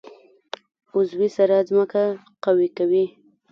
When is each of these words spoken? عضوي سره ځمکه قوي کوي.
عضوي 0.95 1.29
سره 1.37 1.55
ځمکه 1.69 2.03
قوي 2.45 2.67
کوي. 2.77 3.05